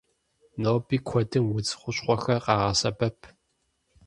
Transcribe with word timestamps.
Ноби 0.61 0.97
куэдым 1.07 1.45
удз 1.55 1.69
хущхъуэхэр 1.79 2.39
къагъэсэбэп. 2.45 3.19